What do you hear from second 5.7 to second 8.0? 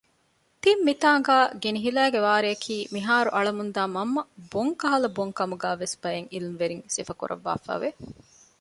ވެސް ބައެއް ޢިލްމުވެރިން ސިފަކުރަށްވާފައި ވެ